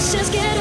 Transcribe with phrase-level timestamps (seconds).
[0.00, 0.59] Just get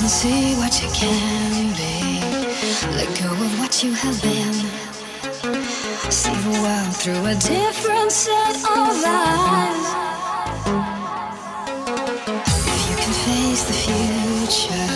[0.00, 2.20] can see what you can be.
[2.96, 4.54] Let go of what you have been.
[6.10, 9.86] See the world through a different set of eyes.
[12.76, 14.88] If you can face the future,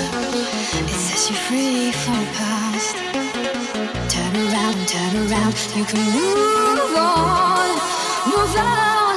[0.80, 2.96] it sets you free from the past.
[4.08, 7.68] Turn around, turn around, you can move on,
[8.32, 9.16] move on.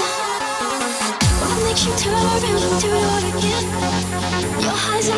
[1.39, 3.86] What makes you turn around and do it all again?
[5.09, 5.15] It's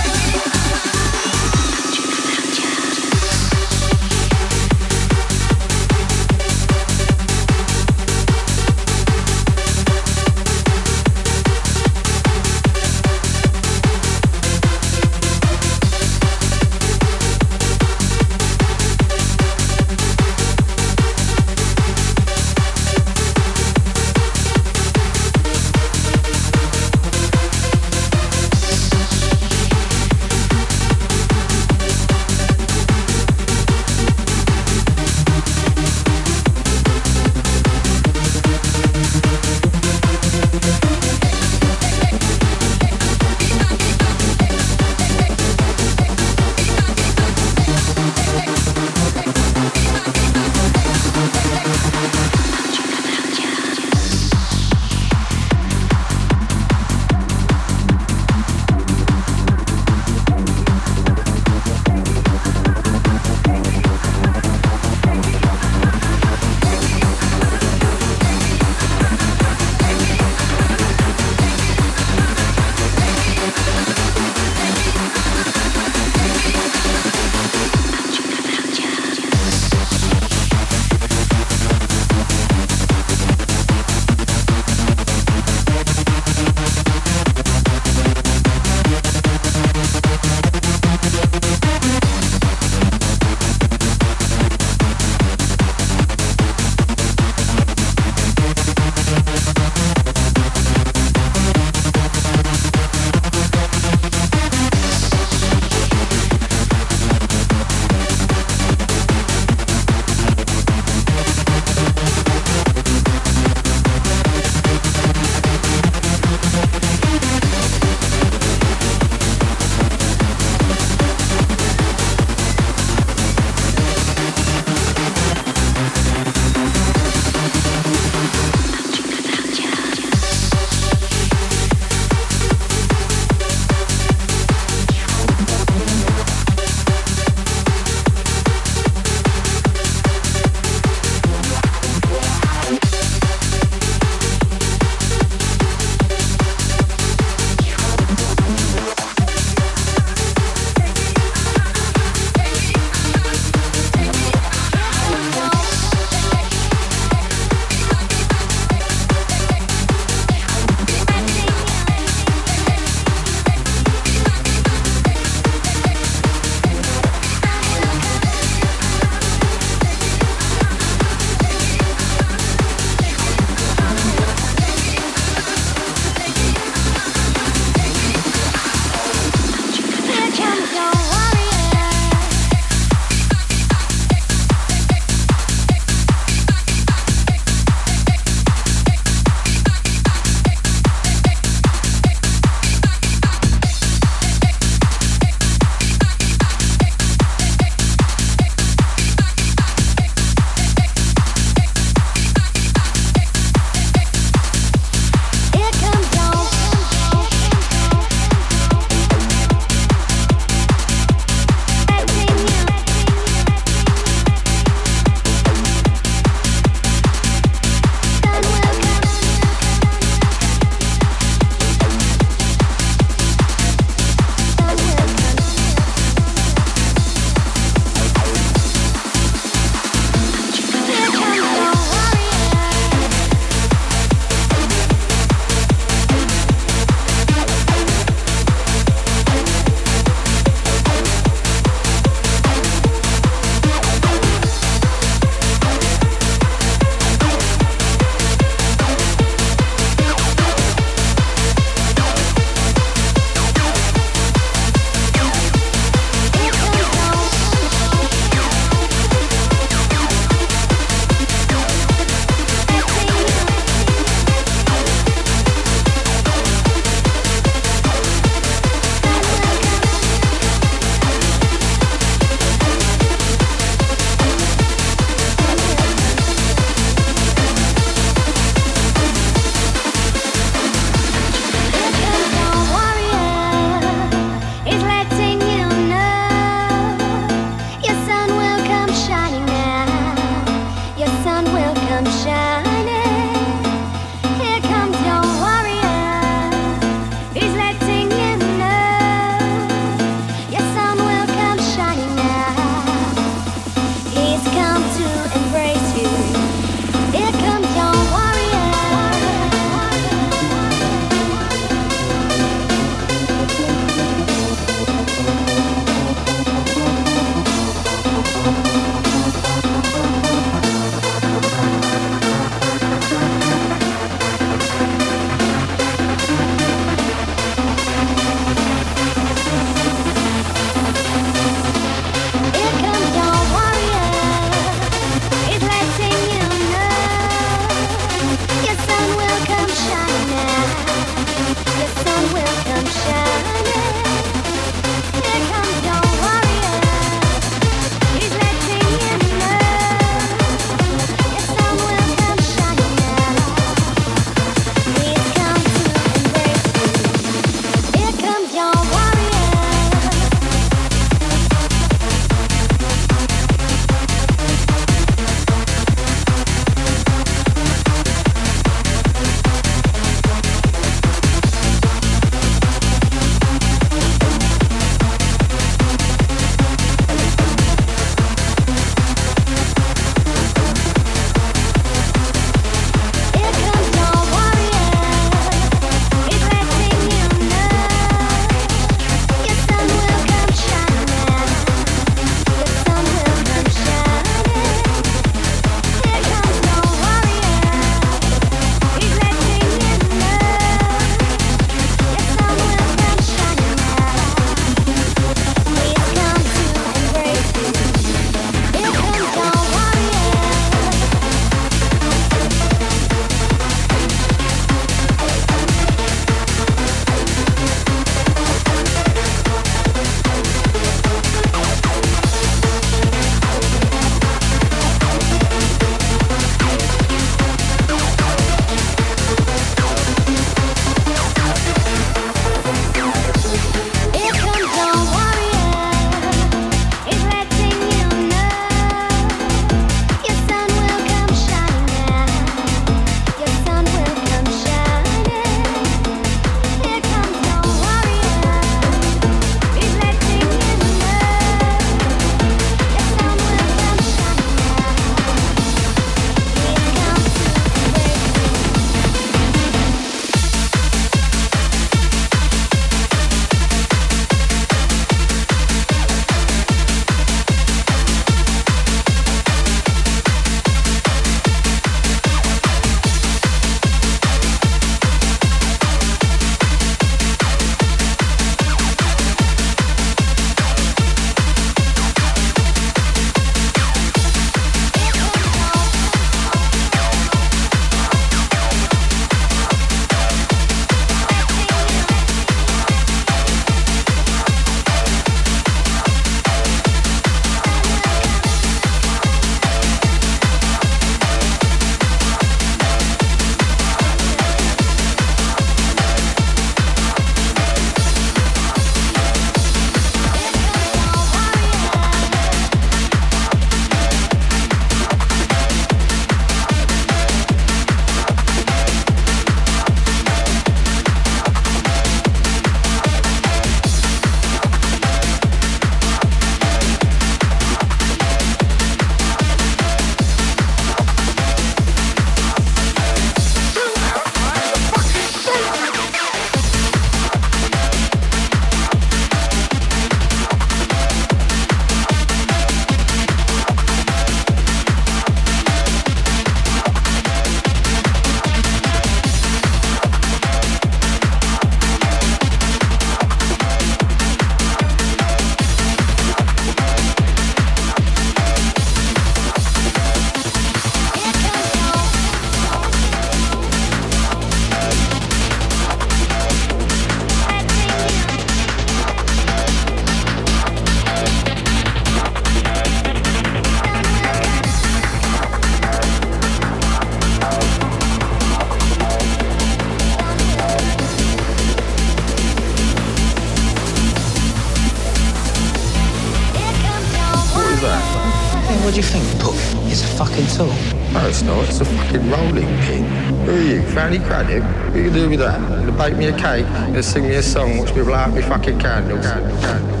[595.86, 598.78] to bake me a cake and sing me a song which people light me fucking
[598.78, 599.26] candles.
[599.26, 600.00] candle, candle,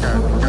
[0.00, 0.44] candle,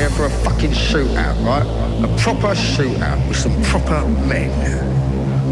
[0.00, 1.66] here for a fucking shootout, right?
[2.04, 4.50] A proper shootout with some proper men.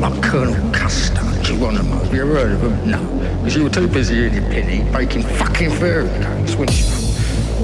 [0.00, 1.96] Like Colonel Custer, Geronimo.
[1.96, 2.90] Have you ever heard of him?
[2.90, 3.18] No.
[3.38, 6.87] Because you were too busy in your penny baking fucking fairy cakes, weren't you?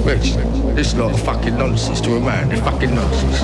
[0.05, 0.35] Which,
[0.75, 2.49] this lot of fucking nonsense to a man.
[2.49, 3.39] They're fucking nonsense.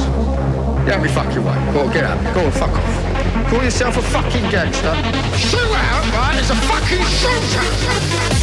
[0.85, 1.73] Get me fucking way.
[1.73, 2.35] Go get out.
[2.35, 3.49] Go fuck off.
[3.49, 4.93] Call yourself a fucking gangster.
[5.35, 6.37] Shoot out, right?
[6.37, 8.40] It's a fucking shootout!